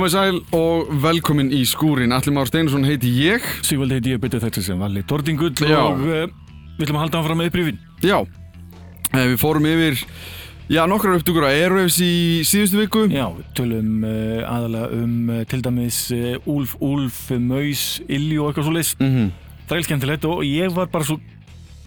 Komið 0.00 0.14
sæl 0.14 0.36
og 0.56 0.86
velkomin 1.02 1.50
í 1.52 1.58
skúrin 1.68 2.14
Allir 2.16 2.32
Már 2.32 2.48
Steinsson 2.48 2.86
heiti 2.88 3.10
ég. 3.20 3.44
Sigvaldi 3.60 3.98
heiti 3.98 4.14
ég 4.14 4.20
betur 4.22 4.40
þetta 4.40 4.62
sem 4.64 4.78
Valli 4.80 5.02
Dordingull 5.04 5.52
Já. 5.60 5.76
og 5.76 6.00
uh, 6.00 6.22
við 6.78 6.86
ætlum 6.86 6.96
að 6.96 7.04
halda 7.04 7.20
áfram 7.20 7.40
með 7.42 7.50
upprýfin 7.50 7.82
Já, 8.08 8.16
eh, 9.10 9.26
við 9.26 9.36
fórum 9.42 9.68
yfir 9.68 10.00
Já, 10.72 10.80
nokkrar 10.88 11.20
upptökur 11.20 11.44
á 11.44 11.52
Airwaves 11.52 12.00
í 12.00 12.40
síðustu 12.48 12.80
viku. 12.80 13.04
Já, 13.12 13.26
við 13.28 13.52
tölum 13.60 14.08
uh, 14.08 14.40
aðalega 14.48 15.02
um 15.02 15.14
uh, 15.36 15.44
til 15.52 15.60
dæmis 15.68 16.00
uh, 16.16 16.48
Úlf, 16.48 16.78
Úlf, 16.80 17.22
Maus, 17.36 17.86
Illi 18.08 18.40
og 18.40 18.48
eitthvað 18.54 18.70
svo 18.70 18.76
leys 18.78 18.96
mm 19.04 19.30
Það 19.68 19.76
er 19.82 19.88
skemmtilegt 19.90 20.28
og 20.32 20.44
ég 20.48 20.72
var 20.80 20.88
bara 20.96 21.10
svo 21.12 21.20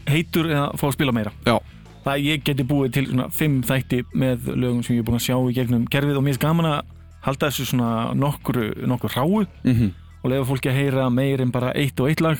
heitur 0.05 0.53
að 0.53 0.77
fá 0.77 0.85
að 0.91 0.97
spila 0.99 1.17
meira. 1.17 1.33
Já, 1.49 1.57
Það 2.05 2.25
ég 2.29 2.45
geti 2.45 2.63
búið 2.67 2.93
til 2.93 3.09
svona 3.09 3.31
fimm 3.33 3.61
þætti 3.65 4.05
með 4.13 4.53
lögum 4.53 4.85
sem 4.85 4.99
ég 4.99 5.01
er 5.01 5.07
búin 5.07 5.17
að 5.17 5.25
sjá 5.31 5.37
í 5.39 5.57
gegnum 5.57 5.89
kerfið 5.89 6.21
og 6.21 6.27
mér 6.29 6.37
er 6.37 6.45
gaman 6.45 6.75
að 6.75 6.92
halda 7.23 7.49
þessu 7.49 7.65
svona 7.71 7.91
nokkru, 8.17 8.71
nokkru 8.89 9.13
ráu 9.15 9.45
mm 9.63 9.91
og 10.23 10.31
lefa 10.31 10.45
fólki 10.47 10.69
að 10.71 10.77
heyra 10.77 11.09
meir 11.11 11.41
en 11.43 11.49
bara 11.51 11.73
eitt 11.75 11.99
og 11.99 12.07
eitt 12.07 12.21
lag 12.23 12.39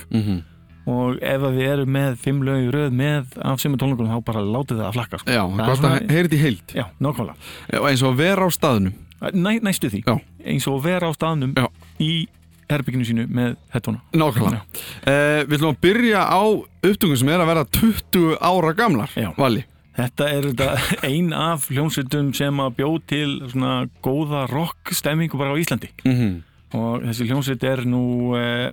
og 0.87 1.17
ef 1.19 1.41
að 1.47 1.57
við 1.57 1.65
erum 1.67 1.89
með 1.91 2.13
fimm 2.23 2.37
lög 2.47 2.61
í 2.63 2.69
röð 2.71 2.93
með 2.95 3.33
af 3.43 3.59
sem 3.59 3.73
tónleikunum 3.75 4.11
þá 4.13 4.21
bara 4.27 4.43
látið 4.43 4.80
það 4.80 4.88
að 4.88 4.95
flakka 4.97 5.19
sko. 5.19 5.31
Já, 5.35 5.41
er 5.43 5.75
svona- 5.75 5.91
að 5.99 6.13
heyra 6.13 6.23
þetta 6.30 6.38
í 6.38 6.39
heild 6.43 6.73
Já, 6.75 6.85
nákvæmlega. 7.03 7.35
Já, 7.73 7.80
eins 7.89 8.03
og 8.08 8.16
vera 8.19 8.47
á 8.47 8.49
staðnum 8.55 8.93
Næ, 9.33 9.52
næstu 9.63 9.88
því. 9.91 10.02
Já. 10.08 10.16
Eins 10.45 10.67
og 10.67 10.80
vera 10.83 11.08
á 11.08 11.11
staðnum 11.15 11.53
Já. 11.55 11.67
í 11.99 12.27
herbygginu 12.71 13.05
sínu 13.08 13.27
með 13.27 13.55
hettuna. 13.75 13.99
Nákvæmlega 14.15 14.63
uh, 14.63 15.43
Við 15.43 15.58
ætlum 15.59 15.75
að 15.75 15.81
byrja 15.83 16.23
á 16.23 16.41
upptökum 16.88 17.17
sem 17.19 17.30
er 17.36 17.39
að 17.43 17.52
vera 17.52 17.65
20 17.65 18.38
ára 18.39 18.73
gamlar 18.80 19.11
Já. 19.15 19.31
Vali 19.38 19.63
Þetta 19.94 20.27
er 20.33 20.47
þetta 20.49 20.69
ein 21.09 21.33
af 21.38 21.67
hljómsveitum 21.69 22.31
sem 22.38 22.61
að 22.63 22.77
bjóð 22.80 22.95
til 23.11 23.27
svona 23.52 23.73
góða 24.05 24.47
rock 24.49 24.94
stemmingu 24.95 25.38
bara 25.38 25.53
á 25.53 25.61
Íslandi. 25.61 25.91
mm 26.08 26.33
Og 26.73 27.03
þessi 27.05 27.27
hljómsveit 27.30 27.63
er 27.69 27.83
nú 27.86 27.99
uh, 28.33 28.71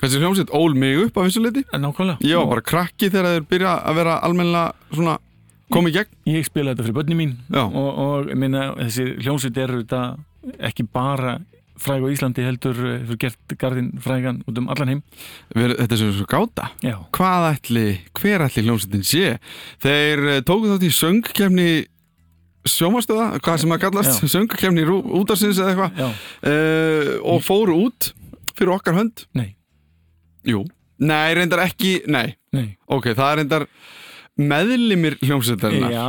Þessi 0.00 0.20
hljómsveit 0.22 0.52
ól 0.56 0.72
mig 0.72 0.96
upp 1.02 1.18
af 1.20 1.26
þessu 1.28 1.42
leiti 1.44 1.66
nákvæmlega. 1.68 2.22
Ég 2.24 2.38
var 2.38 2.46
Og 2.46 2.52
bara 2.54 2.64
krakki 2.64 3.10
þegar 3.12 3.34
þeir 3.34 3.44
byrja 3.50 3.74
að 3.84 3.98
vera 4.00 4.14
almennilega 4.24 4.94
svona 4.94 5.18
komið 5.70 5.98
gegn 5.98 6.32
Ég 6.32 6.48
spila 6.48 6.72
þetta 6.72 6.86
fyrir 6.86 6.96
börni 6.96 7.18
mín 7.18 7.34
Já. 7.52 7.66
og, 7.66 7.90
og 8.06 8.32
meina, 8.40 8.70
þessi 8.80 9.04
hljómsveit 9.20 9.60
er 9.60 9.74
þetta 9.82 10.00
ekki 10.70 10.86
bara 10.88 11.36
fræg 11.80 12.04
á 12.04 12.08
Íslandi 12.12 12.44
heldur 12.46 12.78
uh, 12.84 12.96
hefur 13.02 13.18
gert 13.24 13.54
garðin 13.60 13.90
frægan 14.02 14.42
út 14.48 14.58
um 14.60 14.68
allan 14.72 14.92
heim. 14.94 15.00
Þetta 15.54 15.96
er 15.96 16.00
svo, 16.00 16.26
gáta 16.30 16.70
Já. 16.84 16.96
hvað 17.16 17.46
ætli, 17.54 17.86
hver 18.20 18.44
ætli 18.46 18.64
hljómsveitin 18.66 19.06
sé 19.08 19.24
þeir 19.84 20.24
uh, 20.26 20.40
tóku 20.46 20.70
þátt 20.72 20.86
í 20.88 20.92
söngkefni 20.98 21.70
sjómastöða, 22.68 23.38
hvað 23.40 23.62
sem 23.62 23.72
að 23.72 23.82
kallast 23.86 24.20
Já. 24.24 24.32
söngkefni 24.34 24.84
útarsins 25.16 25.60
eða 25.62 25.72
eitthvað 25.72 26.02
uh, 26.04 27.14
og 27.32 27.40
fóru 27.46 27.78
út 27.86 28.10
fyrir 28.52 28.74
okkar 28.76 28.98
hönd 29.00 29.24
Nei. 29.36 29.54
Jú, 30.44 30.66
nei, 31.00 31.32
reyndar 31.36 31.62
ekki 31.64 32.00
nei, 32.12 32.34
Nei. 32.56 32.74
ok, 32.88 33.10
það 33.16 33.30
er 33.32 33.40
reyndar 33.40 33.66
meðlimir 34.40 35.16
hljómsveitarinnar 35.24 35.92
Já. 35.94 36.08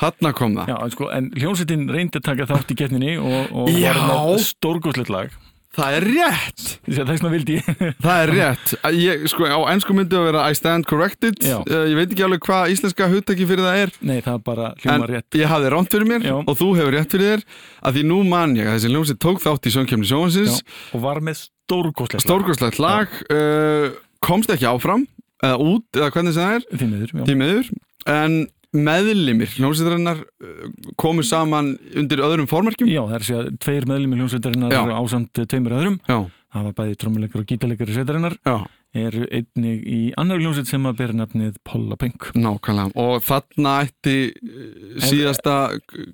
Þarna 0.00 0.32
kom 0.36 0.56
það. 0.58 0.72
Já, 0.72 0.76
en 0.86 0.90
sko, 0.96 1.08
en 1.12 1.30
hljómsveitin 1.36 1.86
reyndi 1.92 2.20
að 2.20 2.28
taka 2.30 2.46
þátt 2.50 2.72
í 2.74 2.76
getninni 2.82 3.16
og, 3.20 3.52
og 3.52 3.72
Já. 3.74 3.92
var 3.96 4.04
með 4.32 4.44
stórgóðslegt 4.50 5.12
lag. 5.12 5.32
Það 5.72 5.94
er 5.96 6.04
rétt, 6.04 6.62
Þess 6.84 6.98
að 7.00 7.06
þess 7.08 7.22
vegna 7.22 7.28
vildi 7.32 7.54
það 8.04 8.18
er 8.26 8.30
rétt. 8.36 8.72
Ég, 8.92 9.22
sko, 9.32 9.46
á 9.48 9.56
ennsku 9.72 9.94
myndi 9.96 10.18
að 10.18 10.26
vera 10.28 10.42
I 10.52 10.56
stand 10.58 10.84
corrected. 10.84 11.38
Uh, 11.48 11.62
ég 11.88 11.94
veit 11.96 12.10
ekki 12.12 12.26
alveg 12.26 12.42
hvað 12.44 12.74
íslenska 12.74 13.06
hugtaki 13.08 13.46
fyrir 13.48 13.64
það 13.64 13.78
er. 13.86 13.94
Nei, 14.04 14.18
það 14.20 14.34
er 14.36 14.42
bara 14.50 14.66
En 14.74 14.82
hljóma 14.84 15.08
rétt. 15.14 15.38
ég 15.40 15.48
hafði 15.48 15.70
ránt 15.72 15.88
fyrir 15.96 16.10
mér 16.10 16.26
Já. 16.28 16.34
og 16.44 16.52
þú 16.60 16.68
hefur 16.76 16.92
rétt 16.98 17.16
fyrir 17.16 17.30
þér 17.30 17.46
að 17.88 17.96
því 17.96 18.04
nú 18.10 18.18
man 18.28 18.52
ég 18.60 18.68
að 18.68 18.76
þessi 18.76 18.92
hljómsveit 18.92 19.22
tók 19.24 19.40
þátt 19.46 19.70
í 19.70 19.74
söngkjöfni 19.78 20.10
sjóhansins 20.12 20.60
Já, 20.60 20.76
og 20.92 21.04
var 21.08 21.22
með 21.24 21.40
stórgóðslegt 21.46 22.20
lag. 22.20 22.26
Stórgóðslegt 22.28 22.82
lag 22.84 23.16
uh, 23.32 23.88
komst 24.28 24.52
ekki 24.52 24.68
áfram 24.68 25.06
eða 25.40 25.56
út, 25.72 25.88
eða 25.96 26.12
hvernig 26.18 26.36
sem 26.36 26.44
það 26.44 26.58
er. 26.60 26.68
Því 26.76 26.90
miður, 26.92 27.16
já. 27.16 27.24
því 27.30 27.38
miður, 27.46 27.72
en 28.12 28.36
meðlimir 28.72 29.50
hljómsveitarinnar 29.56 30.22
uh, 30.24 30.68
komu 31.00 31.24
saman 31.26 31.74
undir 31.98 32.22
öðrum 32.24 32.48
formerkjum? 32.50 32.90
Já, 32.90 33.02
það 33.06 33.16
er 33.16 33.24
að 33.24 33.30
segja 33.30 33.56
tveir 33.64 33.88
meðlum 33.90 34.14
í 34.14 34.20
hljómsveitarinnar 34.20 34.76
Já. 34.76 34.84
ásamt 35.00 35.42
tveimur 35.42 35.76
öðrum. 35.80 35.98
Já, 36.08 36.20
Það 36.52 36.64
var 36.66 36.72
bæði 36.76 36.96
trommuleikar 37.00 37.40
og 37.40 37.44
gítarleikar 37.48 37.88
í 37.88 37.94
sveitarinnar. 37.96 38.34
Já, 38.44 38.56
eru 39.02 39.22
einnig 39.32 39.86
í 39.88 40.00
annar 40.20 40.40
hljómsveit 40.42 40.68
sem 40.68 40.84
að 40.84 40.98
bera 40.98 41.16
nafnið 41.16 41.54
Polla 41.64 41.96
Pink. 41.96 42.26
Nákvæmlega. 42.36 42.92
Og 43.00 43.24
þarna 43.24 43.72
ætti 43.86 44.16
uh, 44.36 44.66
síðasta 45.00 45.54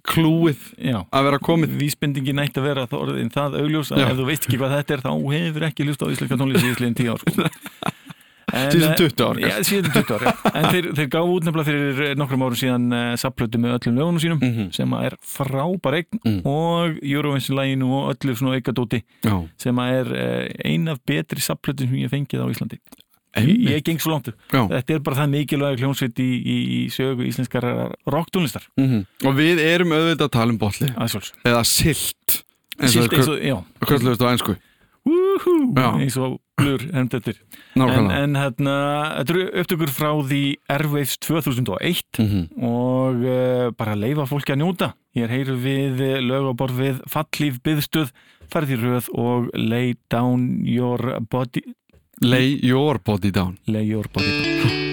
klúið 0.06 0.62
Já, 0.78 1.00
að 1.10 1.26
vera 1.26 1.42
komið. 1.42 1.74
Vísbendingin 1.80 2.42
ætti 2.44 2.62
að 2.62 2.68
vera 2.70 2.86
það 2.86 3.02
orðin 3.02 3.34
það 3.34 3.58
augljós 3.64 3.90
að 3.90 4.04
ef 4.04 4.14
þú 4.20 4.28
veist 4.30 4.46
ekki 4.46 4.62
hvað 4.62 4.76
þetta 4.76 4.94
er 4.98 5.06
þá 5.08 5.12
hefur 5.34 5.68
ekki 5.72 5.88
hlust 5.88 6.06
á 6.06 6.12
íslenska 6.14 6.38
tónlist 6.38 6.68
í 6.68 6.74
íslegin 6.76 7.96
síðan 8.48 8.92
eh, 8.92 9.00
20 9.00 9.24
ár 9.28 9.40
Já, 9.42 9.50
síðan 9.68 9.90
20 9.94 10.12
ári 10.16 10.32
En 10.58 10.68
þeir, 10.72 10.86
þeir 10.98 11.08
gáðu 11.12 11.32
út 11.36 11.46
nefnilega 11.48 11.68
fyrir 11.68 12.02
eh, 12.06 12.14
nokkrum 12.18 12.44
árum 12.46 12.58
síðan 12.58 12.86
uh, 12.92 13.16
sapplötu 13.20 13.60
með 13.60 13.74
öllum 13.78 13.98
lögunum 13.98 14.22
sínum 14.22 14.40
Mhm. 14.42 14.70
sem 14.72 14.94
að 14.96 15.04
er 15.10 15.16
frábær 15.22 15.98
eign 15.98 16.22
Mm. 16.24 16.40
og 16.48 16.96
Eurovision-læginu 17.04 17.88
og 17.98 18.14
öllu 18.14 18.34
svona 18.38 18.56
aukadóti 18.58 19.02
já, 19.24 19.34
sem 19.60 19.78
er 19.84 20.08
uh, 20.12 20.48
ein 20.64 20.88
af 20.88 20.98
betri 21.06 21.40
sapplötu 21.44 21.84
sem 21.86 21.98
ég 22.00 22.10
fengið 22.10 22.42
á 22.42 22.46
Íslandi. 22.48 22.78
Ég, 23.38 23.60
ég 23.68 23.82
geng 23.84 24.00
svo 24.00 24.10
langt 24.16 24.30
já. 24.32 24.62
Þetta 24.72 24.94
er 24.96 25.02
bara 25.04 25.16
það 25.20 25.30
mikilvæg 25.36 25.78
hljómsveit 25.82 26.18
í, 26.24 26.28
í, 26.42 26.56
í 26.78 26.78
sögu 26.90 27.26
íslenskar 27.28 27.66
rocktónlistar. 28.08 28.64
Mm 28.80 29.04
og 29.28 29.36
við 29.36 29.60
erum 29.62 29.92
auðvitað 29.92 30.26
að 30.26 30.34
tala 30.38 30.54
um 30.56 30.58
aðsvöls 30.58 31.32
eða 31.44 31.62
silt 31.68 32.40
eins 32.80 32.96
og 32.96 33.12
og, 33.28 33.38
já, 33.42 33.56
Woohoo, 35.08 35.72
Já. 35.76 35.88
eins 36.02 36.16
og 36.20 36.38
blur 36.58 36.82
en, 36.92 37.08
nákvæmlega 37.78 38.18
en 38.24 38.34
hérna, 38.38 38.74
þetta 39.18 39.34
eru 39.34 39.44
upptökur 39.62 39.92
frá 39.94 40.10
því 40.28 40.40
Airwaves 40.74 41.16
2001 41.24 42.18
Mhm. 42.18 42.42
og 42.64 43.22
uh, 43.24 43.70
bara 43.78 43.94
leifa 43.96 44.26
fólki 44.26 44.52
að 44.54 44.60
njóta. 44.62 44.92
Hér 45.16 45.28
heyrum 45.32 45.62
við 45.64 46.00
eh, 46.04 46.18
lög 46.22 46.50
á 46.50 46.52
borð 46.58 46.76
við 46.82 47.00
Fallíf 47.10 47.58
byðstöð, 47.64 48.12
farið 48.52 48.74
í 48.76 48.80
röð 48.82 49.08
og 49.18 49.48
Lay 49.54 49.94
down 50.10 50.64
your 50.66 51.18
body 51.30 51.62
Lay 52.20 52.58
your 52.62 52.98
body 52.98 53.30
down 53.30 53.58
Lay 53.66 53.84
your 53.86 54.04
body 54.12 54.30
down. 54.62 54.84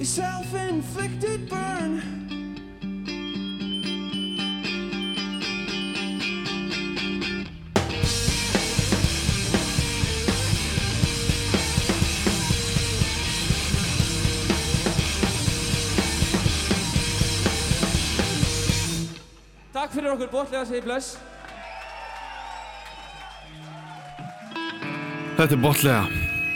your 0.00 0.06
self 0.06 0.54
inflicted 0.54 1.46
burn. 1.50 2.00
Takk 19.72 19.92
fyrir 19.92 20.14
okkur 20.14 20.30
botlega 20.32 20.64
segi 20.64 20.80
bless. 20.80 21.18
Þetta 25.36 25.52
er 25.52 25.60
botlega, 25.60 26.02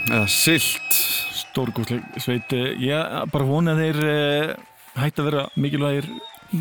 eða 0.09 0.25
silt. 0.33 1.14
Stórgóðsleg 1.55 2.19
sveit 2.19 2.53
eh, 2.57 2.73
ég 2.83 2.99
eh, 2.99 3.25
bara 3.31 3.47
vona 3.47 3.77
þeir 3.79 3.99
eh, 4.03 4.55
hætti 4.99 5.23
að 5.23 5.29
vera 5.29 5.43
mikilvægir 5.55 6.09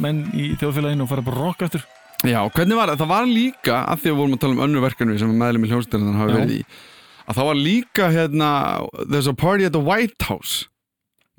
menn 0.03 0.27
í 0.37 0.51
þjóðfélaginu 0.61 1.05
og 1.05 1.09
fara 1.09 1.25
bara 1.25 1.39
rokk 1.41 1.65
aftur 1.65 1.85
Já, 2.23 2.39
hvernig 2.53 2.77
var 2.77 2.93
það? 2.93 2.99
Það 3.01 3.09
var 3.09 3.25
líka 3.27 3.79
að 3.81 4.03
því 4.03 4.09
að 4.09 4.13
við 4.13 4.19
vorum 4.21 4.35
að 4.35 4.43
tala 4.43 4.55
um 4.55 4.61
önnu 4.67 4.83
verkanu 4.83 5.15
sem 5.19 5.33
meðlum 5.41 5.65
í 5.65 5.71
hljóðstælunar 5.71 6.19
hafi 6.21 6.37
verið 6.37 6.53
í 6.55 6.61
að 7.23 7.39
það 7.39 7.49
var 7.49 7.59
líka 7.59 8.11
hérna 8.13 8.51
There's 9.09 9.31
a 9.31 9.33
party 9.33 9.67
at 9.67 9.75
the 9.75 9.81
White 9.81 10.29
House 10.29 10.69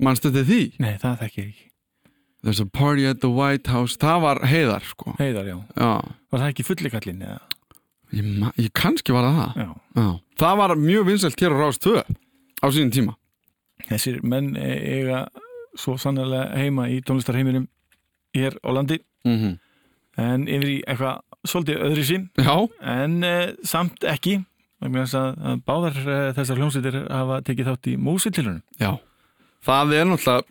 mannstu 0.03 0.33
þetta 0.33 0.51
því? 0.51 0.61
Nei, 0.83 0.93
það 1.01 1.17
þekkir 1.23 1.47
ekki 1.47 1.65
There's 2.45 2.61
a 2.61 2.69
party 2.69 3.07
at 3.09 3.23
the 3.23 3.31
White 3.31 3.71
House 3.71 3.97
það 4.01 4.23
var 4.27 4.43
heiðar 4.45 4.85
sko 4.85 5.15
Heiðar, 5.17 5.47
já, 5.49 5.57
já. 5.79 5.91
Var 6.29 6.43
það 6.43 6.51
ekki 6.51 6.67
fullikallin? 6.67 7.27
Ég, 8.13 8.31
ég 8.59 8.73
kannski 8.75 9.15
var 9.15 9.31
það 9.31 9.61
já. 9.63 9.69
Já. 9.95 10.09
Það 10.43 10.57
var 10.61 10.75
mjög 10.83 11.13
vinsalt 11.13 11.41
hér 11.41 11.55
á 11.55 11.57
Rástöðu 11.63 12.03
á 12.05 12.67
sínum 12.67 12.91
tíma 12.93 13.15
Þessir 13.89 14.21
menn 14.23 14.55
e- 14.55 14.79
eiga 14.97 15.25
svo 15.75 15.97
sannlega 15.99 16.55
heima 16.55 16.87
í 16.89 17.01
tónlistarheiminum 17.03 17.67
hér 18.35 18.57
á 18.63 18.69
landi. 18.71 18.99
Mm 19.25 19.37
-hmm. 19.39 19.59
en 20.17 20.47
yfir 20.47 20.69
í 20.69 20.81
eitthvað 20.87 21.21
svolítið 21.43 21.81
öðri 21.81 22.03
sín 22.03 22.29
Já, 22.37 22.69
en 22.81 23.23
e, 23.23 23.55
samt 23.63 24.03
ekki 24.03 24.45
að, 24.81 25.61
báðar 25.65 25.97
e, 25.97 26.17
þessar 26.37 26.57
hljómsveitir 26.61 26.97
hafa 27.09 27.41
tekið 27.41 27.65
þátt 27.65 27.87
í 27.87 27.95
músitilunum 27.97 28.61
já. 28.79 28.99
Það 29.65 29.93
er 29.93 30.05
náttúrulega 30.05 30.43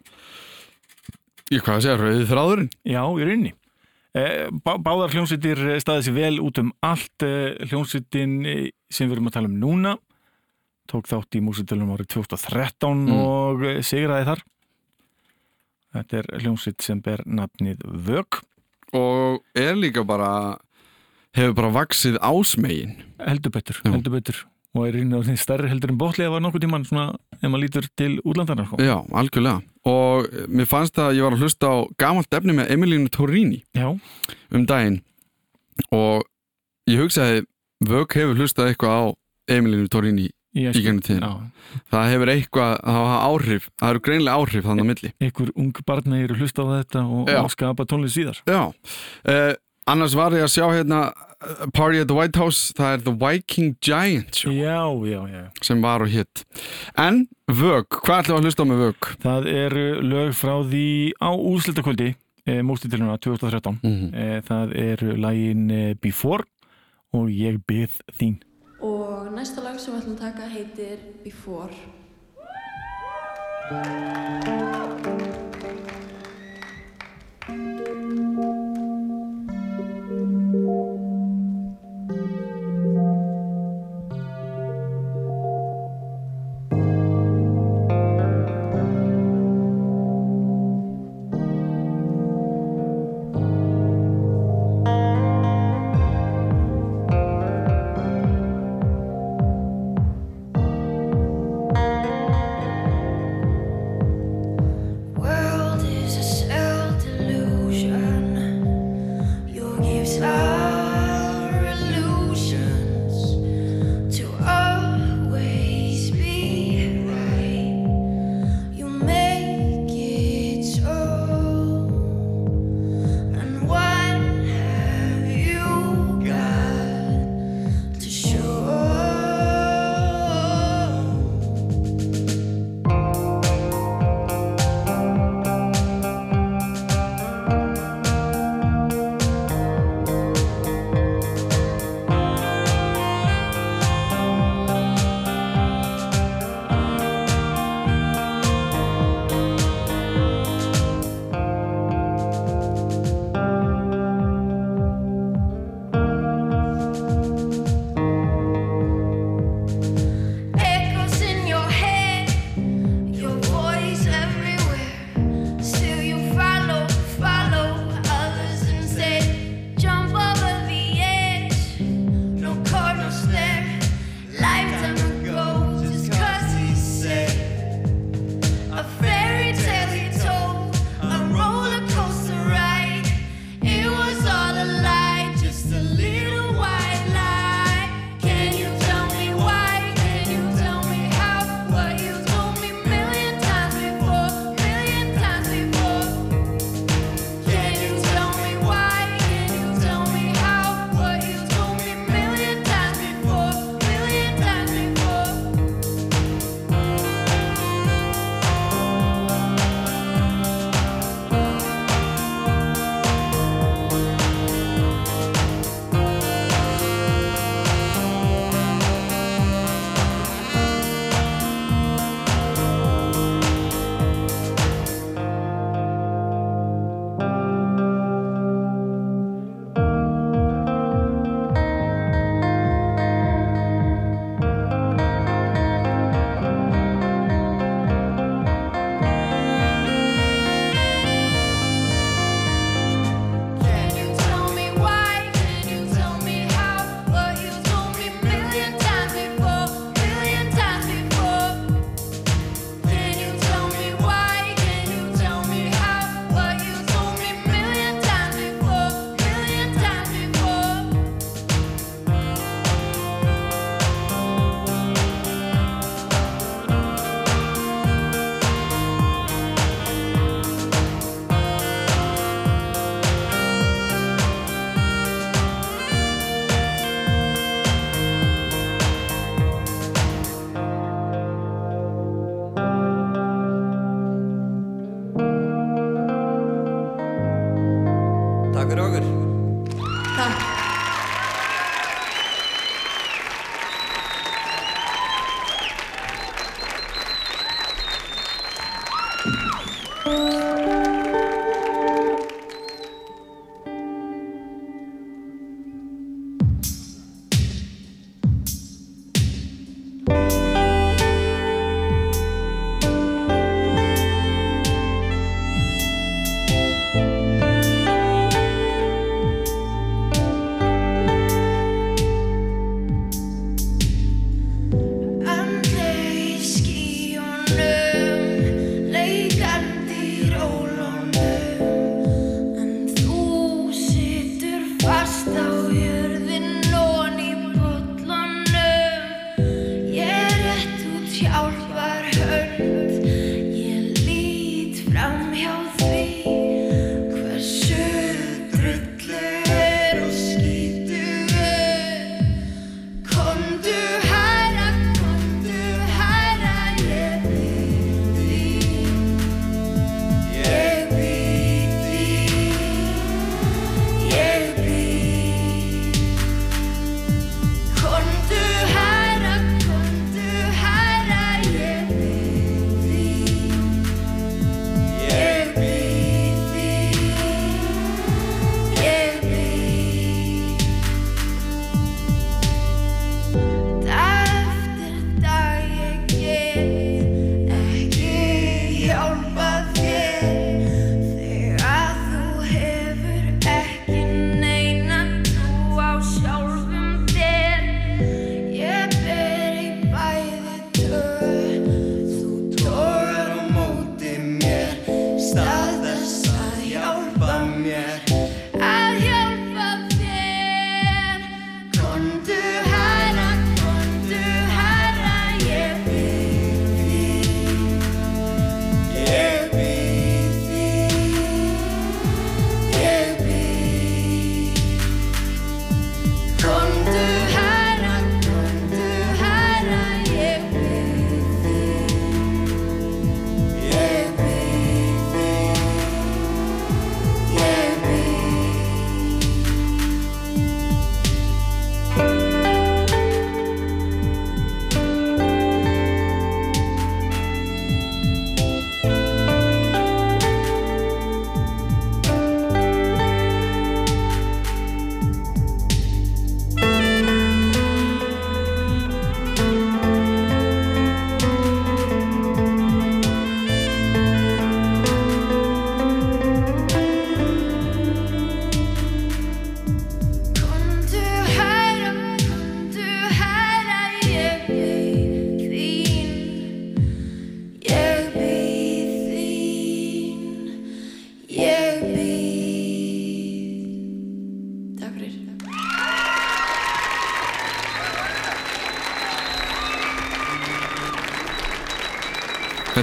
Ég 1.52 1.60
hvað 1.60 1.76
að 1.76 1.84
segja, 1.84 1.98
rauðið 2.00 2.30
þráðurinn. 2.30 2.70
Já, 2.88 3.02
í 3.04 3.26
rauninni. 3.28 3.50
E, 4.14 4.22
bá, 4.64 4.72
Báðar 4.80 5.12
hljómsveitir 5.12 5.60
staðið 5.82 6.06
sér 6.06 6.16
vel 6.16 6.36
út 6.40 6.60
um 6.62 6.70
allt 6.86 7.24
e, 7.26 7.32
hljómsveitin 7.68 8.34
e, 8.48 8.54
sem 8.88 9.10
við 9.10 9.18
erum 9.18 9.28
að 9.28 9.36
tala 9.36 9.50
um 9.50 9.58
núna 9.60 9.92
tók 10.90 11.06
þátt 11.08 11.38
í 11.38 11.42
músitilunum 11.44 11.94
árið 11.96 12.10
2013 12.16 13.06
Mm. 13.08 13.12
og 13.18 13.62
e, 13.64 13.74
sigraði 13.82 14.24
þar. 14.30 14.42
Þetta 15.94 16.18
er 16.18 16.28
hljómsveit 16.42 16.82
sem 16.82 17.00
ber 17.00 17.22
nafnið 17.26 17.84
Vög 18.06 18.40
og 18.94 19.40
er 19.54 19.74
líka 19.78 20.02
bara 20.06 20.58
hefur 21.34 21.54
bara 21.54 21.70
vaksið 21.74 22.18
ásmegin. 22.22 22.96
Heldur 23.18 23.50
betur, 23.54 23.80
Já. 23.84 23.90
heldur 23.94 24.12
betur. 24.16 24.42
Og 24.74 24.88
er 24.88 24.96
inn 24.98 25.14
á 25.14 25.22
því 25.22 25.36
stærri 25.38 25.68
heldur 25.70 25.92
en 25.92 25.98
botli 25.98 26.24
að 26.26 26.32
var 26.34 26.42
nokkuð 26.42 26.64
tíman 26.64 26.84
svona, 26.86 27.14
ef 27.38 27.46
maður 27.46 27.62
lítur 27.62 27.86
til 27.96 28.16
útlandana 28.26 28.64
sko. 28.66 28.76
Já, 28.82 28.96
algjörlega. 29.14 29.62
Og 29.86 30.26
mér 30.50 30.66
fannst 30.66 30.98
að 30.98 31.14
ég 31.14 31.22
var 31.22 31.36
að 31.36 31.44
hlusta 31.46 31.70
á 31.70 31.76
gamalt 31.96 32.34
efni 32.34 32.54
með 32.58 32.70
Emilínu 32.74 33.10
Torrini 33.14 33.62
Já, 33.74 33.92
um 34.50 34.66
daginn. 34.66 35.00
Og 35.94 36.24
ég 36.90 36.98
hugsaði 37.04 37.44
Vög 37.84 38.14
hefur 38.16 38.34
hlustað 38.38 38.72
eitthvað 38.72 38.94
á 38.98 39.04
Emilínu 39.54 39.88
Torrini 39.90 40.30
í 40.54 40.84
gennum 40.84 41.02
tíðin 41.04 41.50
það 41.90 42.08
hefur 42.12 42.32
eitthvað, 42.34 42.72
það 42.84 42.98
hafa 43.00 43.18
áhrif 43.28 43.68
það 43.80 43.92
eru 43.92 44.02
greinlega 44.06 44.38
áhrif 44.38 44.66
þannig 44.68 44.86
á 44.86 44.90
milli. 44.90 45.12
Einhver 45.24 45.52
ung 45.58 45.84
barna 45.88 46.22
eru 46.22 46.38
hlusta 46.38 46.64
á 46.64 46.66
þetta 46.78 47.04
og, 47.04 47.30
og 47.42 47.52
skapa 47.52 47.86
tónlist 47.90 48.18
síðar. 48.18 48.40
Já, 48.46 48.60
uh, 48.70 49.52
annars 49.90 50.16
var 50.18 50.36
ég 50.36 50.46
að 50.46 50.52
sjá 50.54 50.66
hérna 50.70 51.00
uh, 51.10 51.66
Party 51.74 52.02
at 52.02 52.10
the 52.10 52.16
White 52.16 52.40
House 52.40 52.74
það 52.78 52.98
er 52.98 53.04
The 53.08 53.16
Viking 53.24 53.74
Giant 53.84 54.38
Show. 54.38 54.54
Já, 54.54 54.86
já, 55.10 55.20
já. 55.32 55.44
Sem 55.66 55.82
var 55.84 56.04
og 56.04 56.12
hitt 56.12 56.44
en 57.00 57.24
Vög, 57.44 58.00
hvað 58.00 58.22
ætlum 58.22 58.38
við 58.38 58.40
að 58.40 58.46
hlusta 58.48 58.64
á 58.64 58.70
með 58.70 58.82
Vög? 58.86 59.08
Það 59.20 59.48
eru 59.52 59.86
lög 60.00 60.30
frá 60.38 60.54
því 60.64 60.86
á 61.20 61.30
úrslitakvöldi 61.34 62.14
e, 62.46 62.62
mústitiluna 62.64 63.18
2013 63.20 63.82
Mm 63.84 64.14
e, 64.16 64.40
Það 64.46 64.72
eru 64.80 65.16
lagin 65.20 65.66
e, 65.68 65.82
Before 66.00 66.46
og 67.14 67.28
Ég 67.28 67.60
bið 67.68 68.00
þín 68.16 68.38
Og 69.14 69.32
næsta 69.32 69.62
lag 69.62 69.76
sem 69.78 69.94
við 69.94 70.00
ætlum 70.00 70.16
að 70.16 70.22
taka 70.24 70.48
heitir 70.50 70.98
Before. 71.22 71.74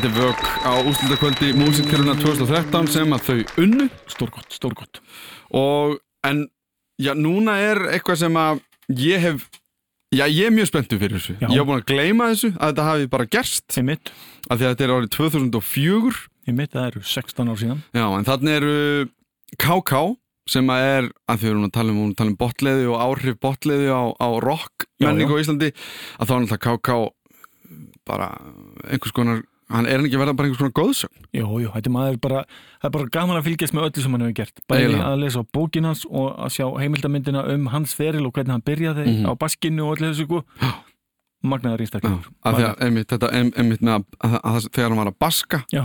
Þetta 0.01 0.17
er 0.17 0.23
vök 0.25 0.39
á 0.65 0.73
úslutakvöldi 0.89 1.47
Músiktiluna 1.53 2.15
2013 2.17 2.87
sem 2.89 3.11
að 3.13 3.25
þau 3.27 3.59
unnu. 3.61 3.83
Stórgott, 4.09 4.47
stórgott 4.49 4.97
og 5.53 5.99
en 6.25 6.39
já, 6.97 7.11
núna 7.13 7.59
er 7.61 7.83
eitthvað 7.91 8.17
sem 8.23 8.39
að 8.41 8.63
ég 8.97 9.21
hef 9.21 9.43
já, 10.09 10.23
ég 10.25 10.47
er 10.47 10.55
mjög 10.55 10.71
spenntu 10.71 10.97
fyrir 10.97 11.19
þessu. 11.19 11.35
Já. 11.37 11.45
ég 11.51 11.61
hef 11.61 11.67
búin 11.69 11.83
að 11.83 11.85
gleyma 11.91 12.31
þessu 12.31 12.49
að 12.55 12.71
þetta 12.71 12.85
hafi 12.87 13.11
bara 13.11 13.27
gerst. 13.37 13.67
Einmitt, 13.77 14.09
af 14.47 14.57
því 14.57 14.65
að 14.65 14.73
þetta 14.73 14.87
er 14.87 14.95
árið 14.95 15.13
2004 15.19 16.23
einmitt, 16.49 16.73
það 16.73 16.89
eru 16.89 17.03
16 17.11 17.53
ár 17.53 17.61
síðan. 17.61 17.85
Já, 17.93 18.05
en 18.07 18.27
þannig 18.31 18.57
eru 18.57 18.75
KK 19.61 20.01
sem 20.55 20.73
að 20.73 20.87
er, 20.87 21.11
að 21.29 21.43
því 21.43 21.45
við 21.45 21.53
erum 21.53 21.69
að 21.69 21.75
tala 21.77 21.93
um, 21.93 22.17
tala 22.17 22.33
um 22.33 22.41
botleði 22.41 22.89
og 22.89 23.05
áhrif 23.05 23.37
botleði 23.45 23.93
á, 23.93 24.01
á 24.17 24.29
rock 24.41 24.89
já. 24.97 25.13
á 25.13 25.13
Íslandi 25.13 25.69
að 26.17 26.25
þá 26.25 26.33
er 26.33 26.45
náttúrulega 26.47 26.65
KK 26.65 26.99
bara 28.09 28.33
einhvers 28.89 29.13
konar 29.13 29.45
hann 29.71 29.85
er 29.87 29.97
hann 29.97 30.05
ekki 30.09 30.19
verða 30.21 30.35
bara 30.37 30.47
einhvers 30.49 30.61
konar 30.61 30.75
góðsögn 30.77 31.25
Jú, 31.33 31.45
jú, 31.63 31.71
þetta 31.73 31.89
er 31.89 31.95
maður 31.95 32.19
bara 32.21 32.43
það 32.81 32.87
er 32.89 32.93
bara 32.97 33.09
gaman 33.17 33.37
að 33.39 33.45
fylgjast 33.49 33.73
með 33.77 33.87
öllu 33.89 34.03
sem 34.03 34.11
hann 34.17 34.21
hefur 34.25 34.37
gert. 34.41 34.61
Bæði 34.69 34.83
Eiginlega. 34.85 35.09
að 35.11 35.19
lesa 35.23 35.43
bókin 35.57 35.85
hans 35.89 36.05
og 36.09 36.27
að 36.37 36.53
sjá 36.57 36.65
heimildamyndina 36.81 37.43
um 37.55 37.65
hans 37.73 37.93
feril 37.97 38.25
og 38.27 38.33
hvernig 38.33 38.51
hann 38.55 38.61
byrjaði 38.67 39.05
Mhm. 39.07 39.25
á 39.27 39.31
baskinu 39.39 39.85
og 39.87 39.97
öllu 39.97 40.11
þessu 40.11 40.25
sko. 40.27 40.43
magnaðar 41.43 41.79
Já, 41.81 41.85
einstaklingur. 41.87 42.27
Af 42.45 42.53
því 42.55 42.63
að 42.69 42.81
einmitt, 42.85 43.11
með 43.81 43.95
að, 43.97 44.03
að, 44.21 44.35
að, 44.43 44.65
þegar 44.75 44.89
hann 44.89 44.97
var 45.01 45.09
að 45.11 45.19
baska 45.19 45.63
Já, 45.73 45.83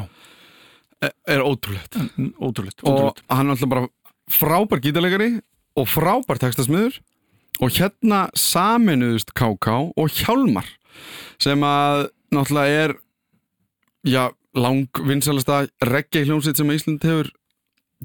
er, 1.03 1.13
er 1.27 1.41
ótrúlegt. 1.47 1.97
Ótrúlegt, 2.41 2.83
og 2.85 3.17
hann 3.31 3.47
er 3.49 3.55
alltaf 3.57 3.69
bara 3.73 3.87
frábær 4.31 4.83
gítarleikari 4.85 5.31
og 5.77 5.87
frábær 5.89 6.41
textasmiður 6.43 6.99
og 7.63 7.71
hérna 7.73 8.27
saminuðust 8.37 9.33
KK 9.33 9.93
og 9.97 10.11
Hjálmar 10.13 10.69
sem 11.41 11.61
að 11.65 12.09
náttúrulega 12.35 12.85
er 12.85 12.95
já, 14.07 14.31
lang 14.57 14.87
vinsalasta 15.05 15.67
reggae 15.85 16.25
hljómsveit 16.29 16.57
sem 16.61 16.71
Ísland 16.73 17.05
hefur 17.05 17.29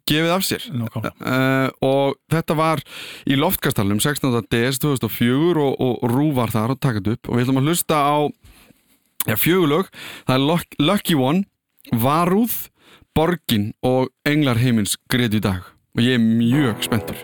gefið 0.07 0.31
af 0.33 0.45
sér. 0.47 0.65
Uh, 0.71 1.67
og 1.83 2.15
þetta 2.31 2.55
var 2.57 2.81
í 3.27 3.35
loftkastalum 3.39 3.99
16. 4.03 4.41
DS 4.51 4.79
2004 4.83 5.61
og, 5.61 5.75
og 5.83 6.05
Rú 6.11 6.29
var 6.37 6.51
þar 6.53 6.75
og 6.75 6.81
takat 6.83 7.11
upp. 7.13 7.29
Og 7.29 7.37
við 7.37 7.45
ætlum 7.45 7.61
að 7.61 7.69
hlusta 7.71 7.99
á 7.99 8.17
já, 9.27 9.35
fjögulög, 9.37 9.91
það 10.27 10.35
er 10.37 10.45
Luck- 10.47 10.79
Lucky 10.79 11.17
One 11.19 11.45
Varúð, 11.91 12.69
Borgin 13.15 13.71
og 13.83 14.09
Englar 14.25 14.59
heimins 14.61 14.95
greið 15.11 15.39
í 15.41 15.43
dag. 15.43 15.67
Og 15.97 16.05
ég 16.05 16.15
er 16.15 16.23
mjög 16.23 16.85
spenntur 16.87 17.19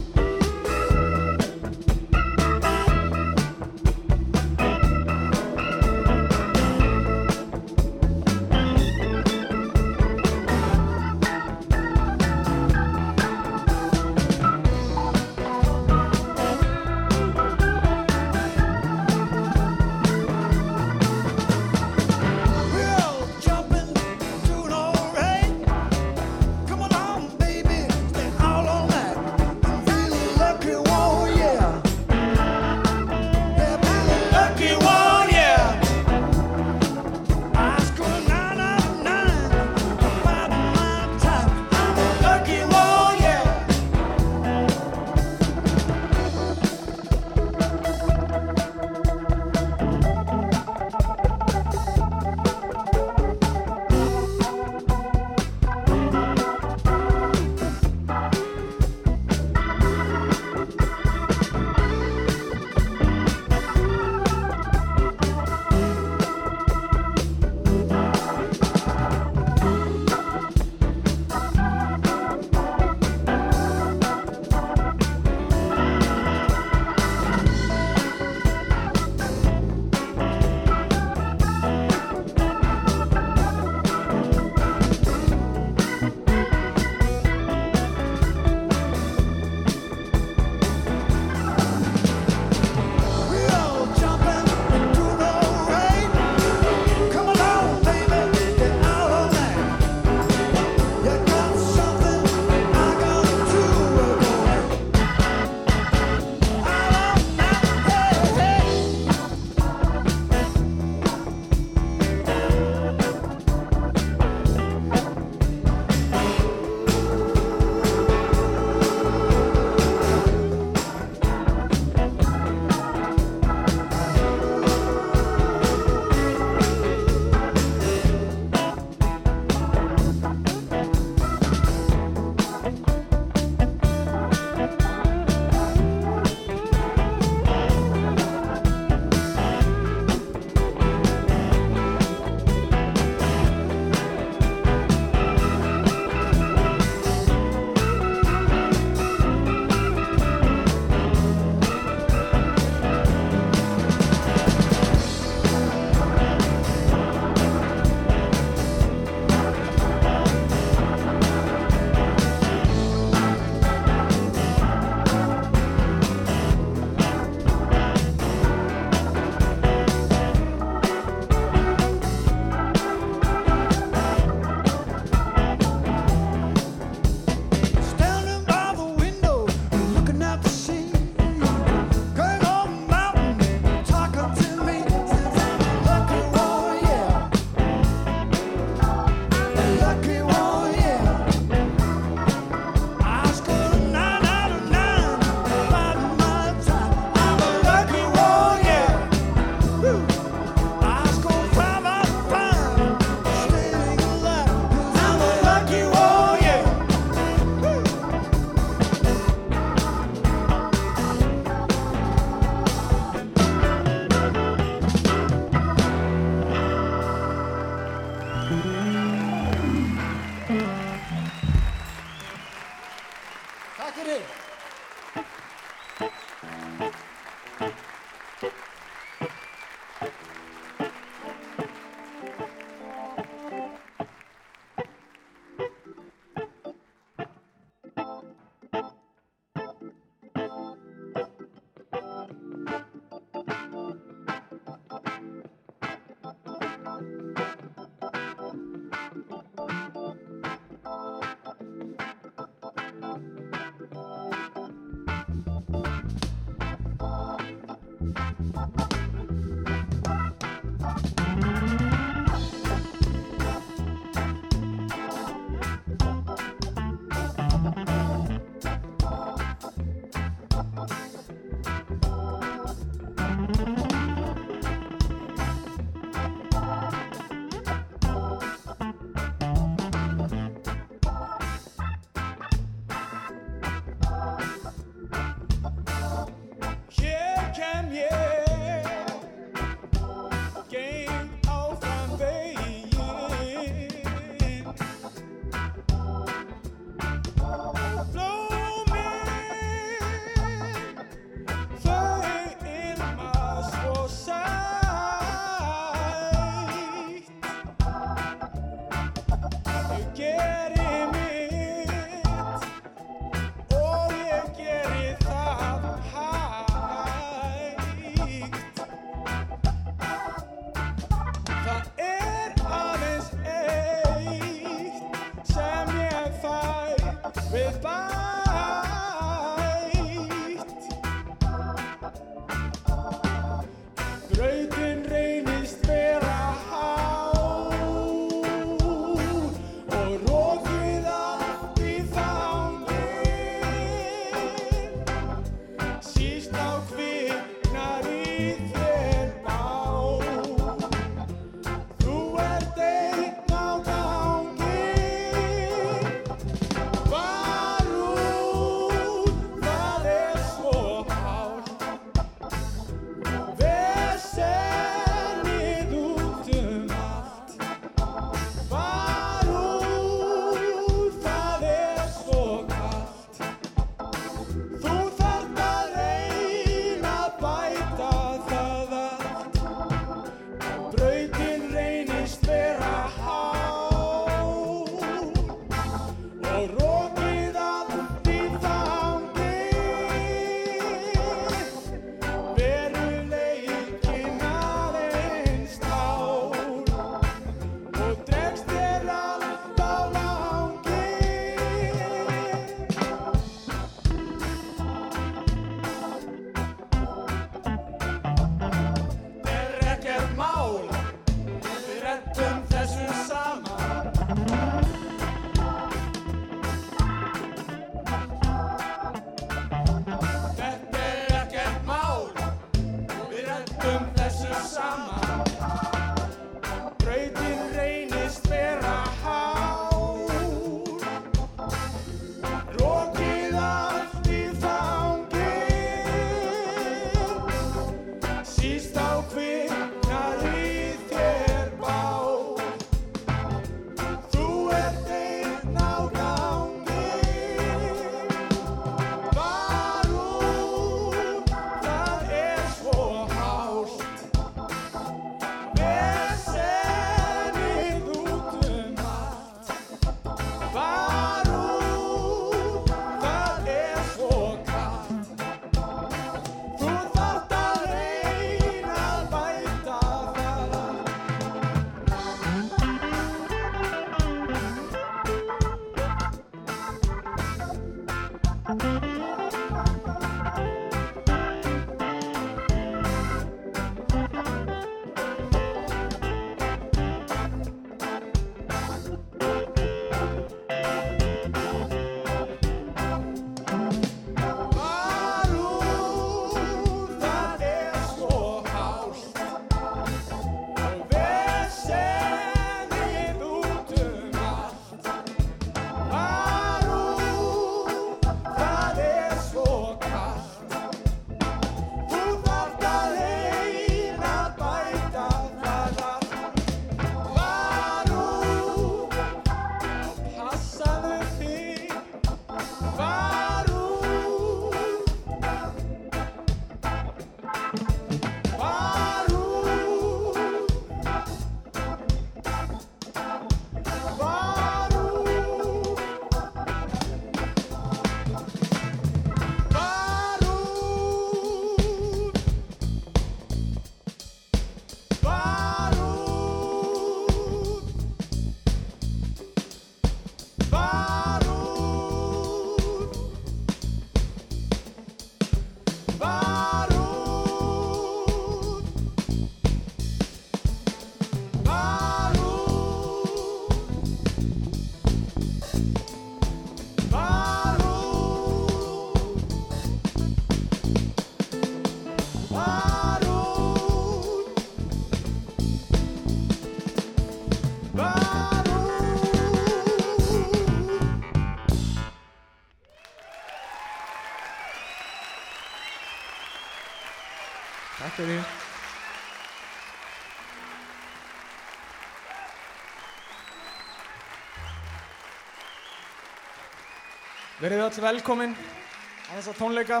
Verðið 597.62 597.80
all 597.84 598.02
velkomin 598.02 598.54
að 598.58 599.36
þessa 599.36 599.52
tónleika. 599.54 600.00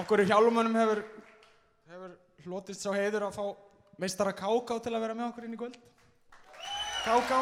Okkur 0.00 0.24
í 0.24 0.26
hjálmunum 0.26 0.74
hefur, 0.80 1.02
hefur 1.92 2.16
hlotist 2.42 2.82
sá 2.82 2.88
heiður 2.90 3.28
að 3.28 3.36
fá 3.36 3.44
meistara 4.02 4.32
Káká 4.34 4.80
til 4.82 4.90
að 4.90 5.04
vera 5.04 5.14
með 5.14 5.28
okkur 5.28 5.46
inn 5.46 5.54
í 5.54 5.60
kvöld. 5.60 5.78
Káká. 7.04 7.38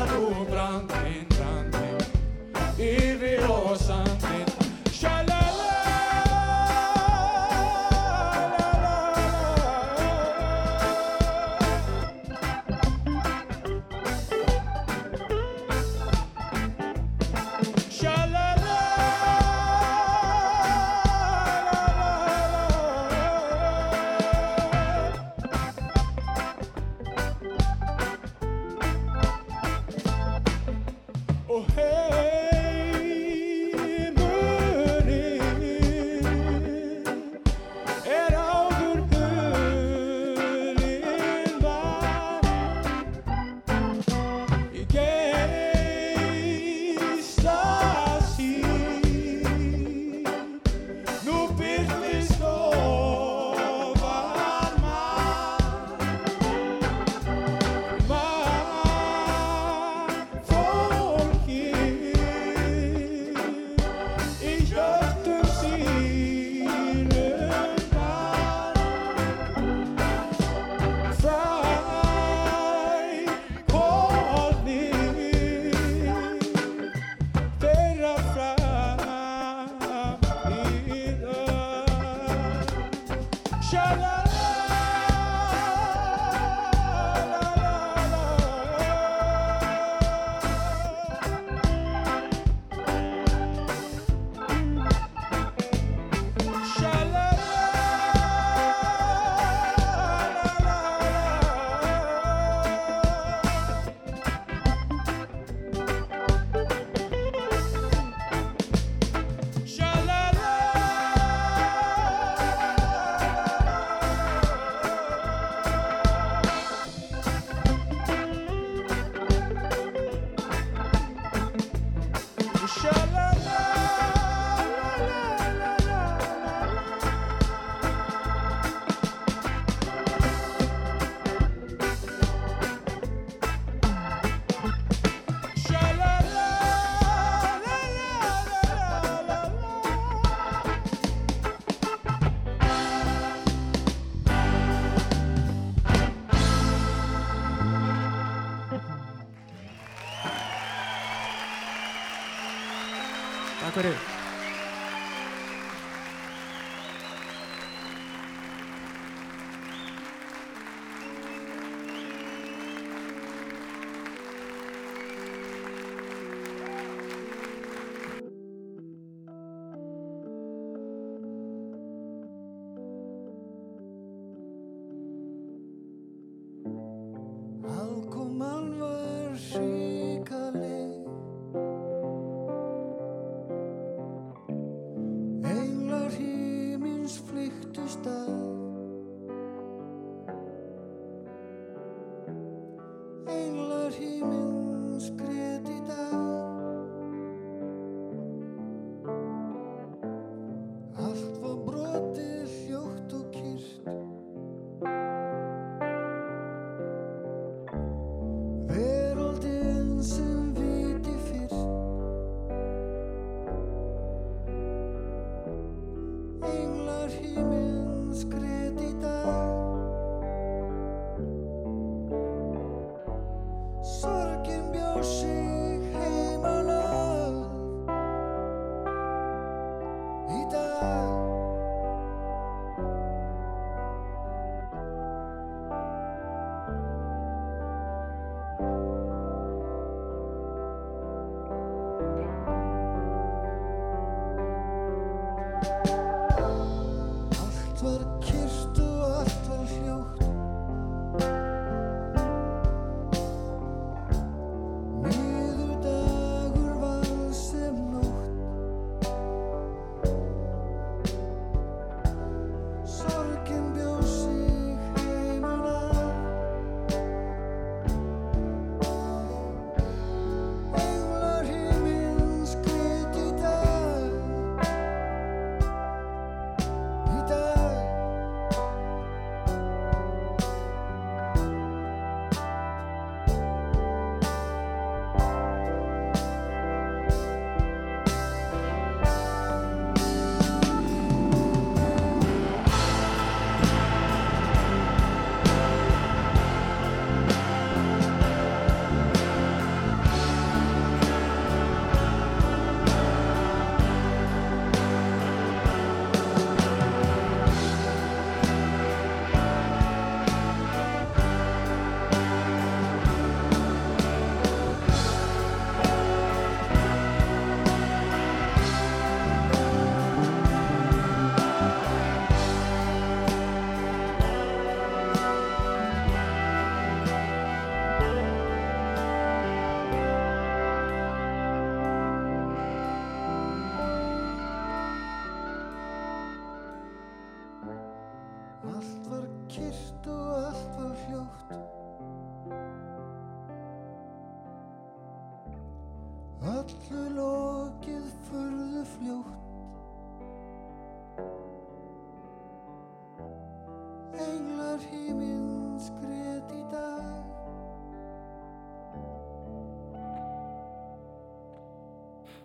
Claro, 0.00 0.46
Brandin. 0.48 1.39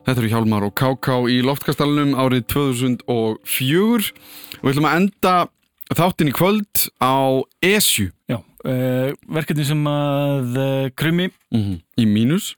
Þetta 0.05 0.21
eru 0.21 0.29
Hjálmar 0.29 0.65
og 0.67 0.75
Káká 0.77 1.15
í 1.33 1.39
loftkastalunum 1.41 2.11
árið 2.21 2.43
2004 2.53 4.11
og 4.59 4.67
við 4.67 4.75
ætlum 4.75 4.85
að 4.85 4.97
enda 4.99 5.31
þáttinn 5.97 6.29
í 6.29 6.35
kvöld 6.35 6.83
á 7.01 7.41
ESU 7.65 8.11
Já, 8.29 8.37
uh, 8.37 9.09
verkefni 9.33 9.65
sem 9.65 9.81
að 9.89 10.61
uh, 10.61 10.85
Krummi, 10.97 11.31
í 11.97 12.05
mínus. 12.05 12.53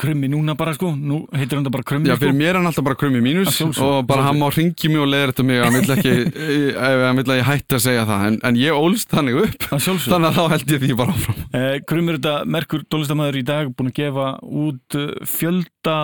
Krummi 0.00 0.30
núna 0.32 0.54
bara 0.56 0.72
sko, 0.72 0.94
nú 0.96 1.26
heitir 1.36 1.58
hann 1.58 1.66
það 1.66 1.74
bara 1.76 1.88
Krummi 1.90 2.08
Já, 2.08 2.14
sko. 2.14 2.22
fyrir 2.24 2.38
mér 2.38 2.54
er 2.54 2.58
hann 2.62 2.70
alltaf 2.70 2.88
bara 2.88 2.96
krummi 2.96 3.20
mínus 3.24 3.50
Að 3.50 3.58
sjálfsögðu, 3.58 4.00
og 4.00 4.08
bara 4.08 4.24
hann 4.30 4.40
má 4.40 4.48
ringi 4.54 4.88
mig 4.88 5.02
og 5.04 5.12
leiðir 5.12 5.34
þetta 5.34 5.46
mig 5.50 5.60
hann 5.60 5.76
vill 5.76 5.94
ekki, 5.98 6.16
vill 7.20 7.34
að 7.34 7.40
ég 7.42 7.48
hætti 7.50 7.76
að 7.76 7.84
segja 7.90 8.08
það. 8.08 8.26
En, 8.30 8.40
en 8.48 8.60
ég 8.64 8.80
ólst 8.80 9.12
þannig 9.12 9.40
upp. 9.44 9.68
Að 9.68 9.88
þannig 10.08 10.30
að 10.30 10.40
þá 10.40 10.44
held 10.56 10.72
ég 10.72 10.84
því 10.86 10.98
bara 11.02 11.16
áfram. 11.18 11.46
Uh, 11.52 11.72
Krummi 11.92 12.14
er 12.14 12.20
þetta 12.22 12.36
merkur 12.56 12.88
tónlistamæður 12.88 13.40
í 13.42 13.46
dag 13.52 13.72
búin 13.76 13.92
að 13.92 13.98
gefa 14.00 14.30
út 14.64 15.00
fjölda 15.28 15.98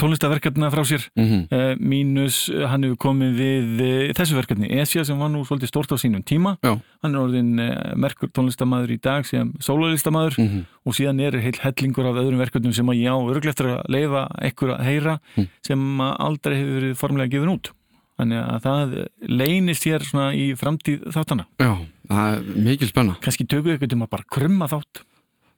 tónlistaverkefna 0.00 0.70
frá 0.74 0.82
sér 0.84 1.02
mm 1.16 1.24
-hmm. 1.24 1.78
mínus 1.80 2.48
uh, 2.48 2.66
hann 2.66 2.82
hefur 2.82 2.96
komið 2.96 3.30
við 3.38 3.80
uh, 3.80 4.12
þessu 4.12 4.34
verkefni, 4.34 4.66
Esja 4.80 5.04
sem 5.04 5.18
var 5.18 5.28
nú 5.30 5.44
svolítið 5.46 5.68
stórt 5.70 5.92
á 5.92 5.96
sínum 5.96 6.22
tíma 6.24 6.56
Já. 6.62 6.80
hann 7.02 7.14
er 7.14 7.20
orðin 7.20 7.54
merkur 7.96 8.28
tónlistamæður 8.28 8.90
í 8.90 9.00
dag 9.00 9.24
sem 9.26 9.52
sólarlistamæður 9.60 10.34
Mhm. 10.38 10.64
og 10.86 10.92
síðan 10.94 11.20
er 11.20 11.40
heil 11.40 11.58
hellingur 11.62 12.06
af 12.06 12.16
öðrum 12.16 12.38
verkefnum 12.42 12.72
sem 12.72 12.86
að 12.86 13.00
ég 13.04 13.10
á 13.14 13.18
örgleftur 13.34 13.66
að 13.66 13.82
leifa 13.88 14.28
ekkur 14.42 14.70
að 14.78 14.84
heyra 14.84 15.18
Mm. 15.36 15.48
sem 15.66 16.00
aldrei 16.00 16.56
hefur 16.56 16.80
verið 16.80 16.94
formulega 16.96 17.30
gefin 17.30 17.48
út 17.54 17.70
þannig 18.18 18.38
að 18.46 18.60
það 18.62 19.06
leynist 19.28 19.84
hér 19.84 20.00
svona 20.02 20.32
í 20.34 20.54
framtíð 20.54 21.00
þáttana 21.10 21.44
Já, 21.58 21.78
það 22.08 22.34
er 22.36 22.42
mikil 22.62 22.88
spenna 22.88 23.16
kannski 23.20 23.46
tökum 23.46 23.64
við 23.70 23.78
eitthvað 23.78 23.92
um 23.92 24.02
að 24.02 24.10
bara 24.10 24.24
krumma 24.30 24.66
þátt 24.68 25.02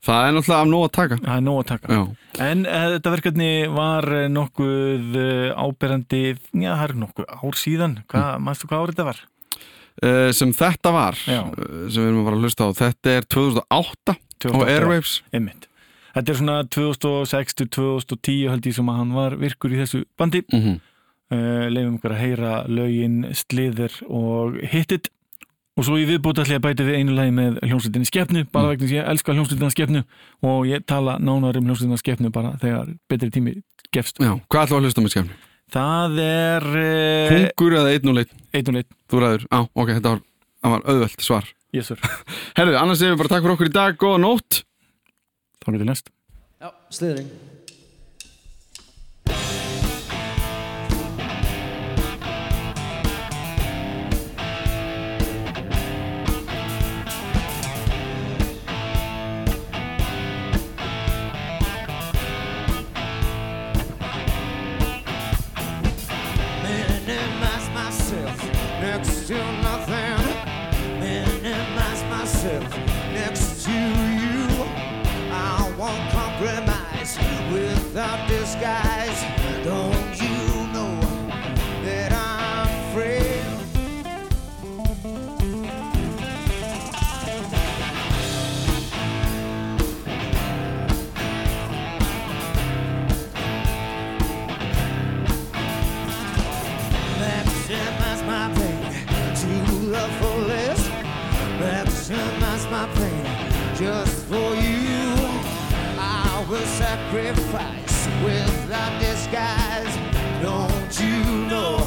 Það 0.04 0.26
er 0.26 0.34
náttúrulega 0.36 0.60
af 0.62 0.68
nóg 0.70 0.82
að 0.84 0.92
taka 0.96 1.16
það 1.22 1.36
er 1.36 1.46
nóg 1.46 1.60
að 1.62 1.68
taka 1.70 1.94
Já, 1.96 2.02
En 2.46 2.66
uh, 2.66 2.88
þetta 2.96 3.14
verkefni 3.14 3.50
var 3.72 4.04
uh, 4.12 4.26
nokkuð 4.28 5.16
uh, 5.16 5.64
áberandi, 5.64 6.24
já 6.52 6.70
það 6.76 6.84
er 6.88 6.94
nokkuð 7.04 7.32
ár 7.32 7.56
síðan, 7.56 7.96
hvað, 8.10 8.28
mannstu 8.44 8.68
hvað 8.68 8.84
árið 8.84 8.94
þetta 8.94 9.08
var? 9.08 9.22
uh, 10.04 10.30
sem 10.36 10.52
þetta 10.56 10.92
var 10.92 11.16
Já. 11.24 11.40
sem 11.88 12.02
við 12.02 12.10
erum 12.10 12.20
að 12.20 12.28
fara 12.28 12.36
að 12.36 12.44
hlusta 12.44 12.68
á 12.68 12.70
þetta 12.82 13.14
er 13.16 13.30
2008 13.36 14.12
á 14.12 14.16
2008, 14.36 14.68
Airwaves 14.74 15.14
Einmitt. 15.32 15.64
Þetta 16.16 16.32
er 16.32 16.38
svona 16.40 16.56
2006 16.72 17.56
til 17.56 17.68
2010 17.76 18.50
held 18.52 18.68
ég 18.68 18.76
sem 18.76 18.88
að 18.92 19.00
hann 19.00 19.16
var 19.16 19.36
virkur 19.40 19.72
í 19.72 19.80
þessu 19.80 20.04
bandi. 20.18 20.44
mm 20.52 20.60
-hmm. 20.60 20.84
Uh, 21.26 21.66
leifum 21.74 21.96
okkar 21.96 22.12
að 22.14 22.20
heyra 22.22 22.50
lögin 22.70 23.34
Slither 23.34 23.90
og 24.06 24.60
Hit 24.62 24.92
It 24.92 25.08
og 25.76 25.84
svo 25.84 25.98
í 26.00 26.06
viðbúti 26.08 26.44
ég 26.48 26.58
að 26.58 26.64
bæta 26.64 26.86
við 26.86 26.98
einu 27.00 27.16
lagi 27.16 27.32
með 27.36 27.58
hljómsveitinni 27.66 28.08
Skepnu, 28.08 28.44
bara 28.52 28.72
vegna 28.72 28.86
þess 28.86 28.94
að 28.94 28.98
ég 28.98 29.10
elska 29.12 29.34
hljómsveitinna 29.36 29.72
Skepnu 29.74 30.02
og 30.48 30.68
ég 30.70 30.86
tala 30.88 31.16
nánar 31.20 31.58
um 31.60 31.68
hljómsveitinna 31.68 32.00
Skepnu 32.00 32.30
bara 32.34 32.54
þegar 32.62 32.94
betri 33.10 33.28
tími 33.34 33.56
gefst. 33.94 34.20
Já, 34.22 34.32
hvað 34.52 34.72
við 34.72 34.78
að 34.78 34.86
hlusta 34.88 35.04
með 35.04 35.14
skefni? 35.14 35.36
Það 35.76 36.20
er 36.22 36.68
uh, 36.70 37.32
Hungur 37.34 37.76
eða 37.80 37.92
einn 37.96 38.12
og 38.12 38.18
leitt? 38.20 38.36
einn 38.54 38.70
og 38.70 38.78
leitt, 38.78 38.90
Þú 39.10 39.22
ræður, 39.22 39.48
á, 39.50 39.58
ok, 39.66 39.90
þetta 39.96 40.12
var, 40.14 40.22
var 40.76 40.86
auðvelt 40.86 41.26
svar 41.26 41.50
yes 41.74 41.90
sir. 41.90 42.00
Herðu, 42.58 42.78
annars 42.80 43.02
erum 43.02 43.16
við 43.16 43.24
bara 43.24 43.34
takk 43.34 43.44
fyrir 43.46 43.56
okkur 43.56 43.72
í 43.72 43.74
dag, 43.74 43.98
góða 44.00 44.22
nótt 44.22 44.62
Þá 45.60 45.68
er 45.72 45.78
þetta 45.78 45.90
næst. 45.90 46.12
Já, 46.62 46.68
sliðring 46.94 47.30
sacrifice 107.16 108.06
without 108.22 109.00
disguise. 109.00 109.96
Don't 110.42 111.00
you 111.00 111.24
know 111.48 111.78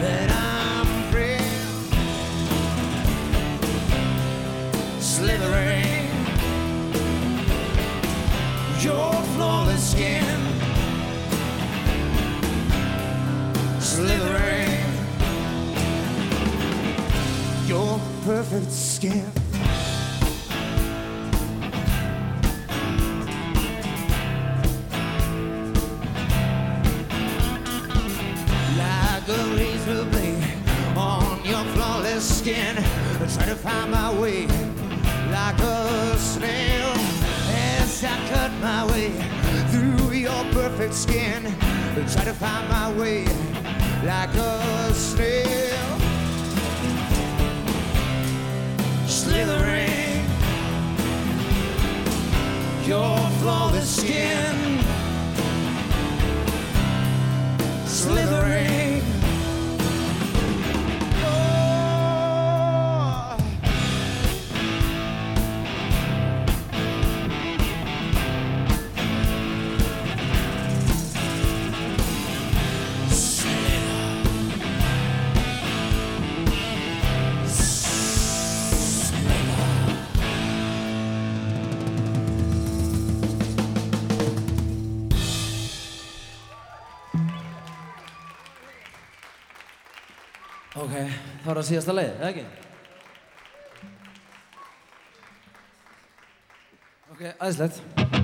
that 0.00 0.28
I'm 0.32 0.86
free? 1.12 1.38
Slithering 5.00 6.10
your 8.80 9.12
flawless 9.34 9.92
skin. 9.92 10.24
slithering 13.80 14.84
your 17.66 18.00
perfect 18.24 18.70
skin. 18.72 19.37
Skin, 32.48 32.78
I 32.78 33.26
try 33.34 33.44
to 33.44 33.56
find 33.56 33.90
my 33.90 34.10
way 34.18 34.46
like 35.30 35.58
a 35.60 36.16
snail. 36.16 36.92
As 37.50 38.02
I 38.02 38.16
cut 38.30 38.52
my 38.62 38.86
way 38.86 39.10
through 39.70 40.12
your 40.12 40.44
perfect 40.52 40.94
skin. 40.94 41.42
Try 42.12 42.24
to 42.24 42.32
find 42.32 42.66
my 42.70 42.90
way 42.92 43.26
like 44.02 44.34
a 44.34 44.94
snail. 44.94 45.98
Slithering 49.06 50.24
your 52.86 53.18
flawless 53.40 53.96
skin. 53.96 54.54
Slithering 57.84 58.97
Ok, 90.78 90.92
þá 91.42 91.48
er 91.50 91.58
það 91.58 91.64
síðasta 91.66 91.94
leið, 91.96 92.10
eða 92.20 92.28
ekki? 92.28 92.44
Ok, 97.10 97.22
aðeinslegt 97.32 98.17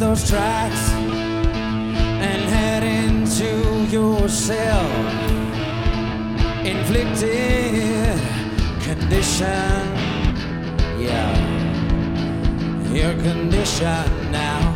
those 0.00 0.26
tracks 0.30 0.92
and 0.92 2.42
head 2.48 2.82
into 2.82 3.84
yourself. 3.94 4.90
Inflicted 6.64 8.18
condition, 8.80 9.82
yeah, 10.98 11.36
your 12.90 13.12
condition 13.22 14.32
now. 14.32 14.74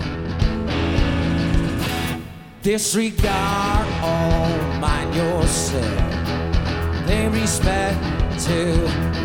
Disregard 2.60 3.88
all, 4.02 4.78
mind 4.78 5.14
yourself. 5.14 7.06
They 7.06 7.28
respect 7.28 7.98
to 8.44 8.76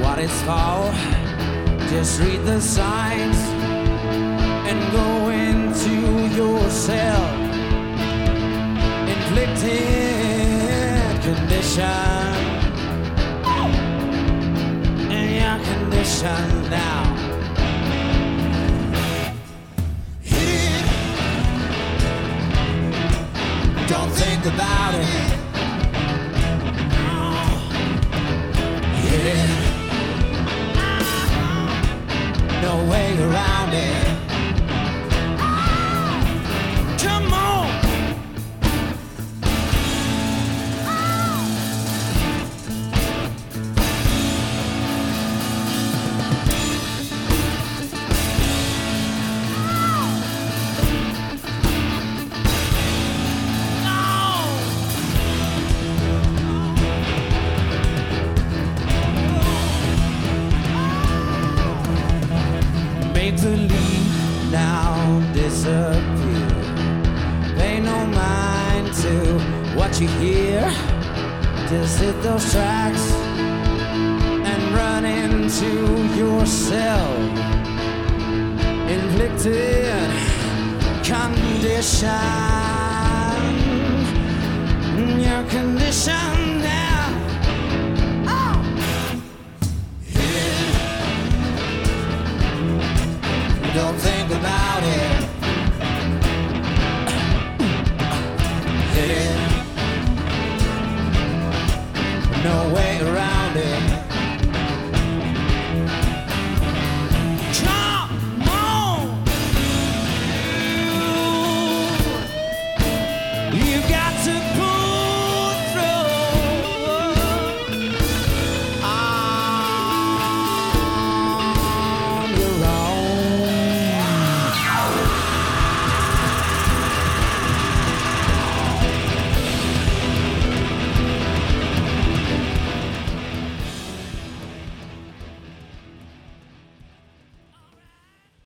what 0.01 0.17
it's 0.17 0.41
for. 0.43 0.93
Just 1.89 2.21
read 2.21 2.45
the 2.45 2.61
signs 2.61 3.37
and 4.69 4.79
go 4.93 5.29
into 5.29 5.48
yourself. 6.39 7.31
Inflicted 9.13 9.71
condition. 11.21 12.33
In 15.17 15.27
your 15.41 15.57
condition 15.69 16.43
now. 16.69 17.01
Hit 20.21 20.49
it. 20.63 20.85
Don't 23.89 24.11
think 24.21 24.43
about 24.45 24.93
it. 24.95 25.07
Yeah. 29.07 29.47
No 32.61 32.73
way 32.89 33.07
around 33.27 33.73
it. 33.73 34.18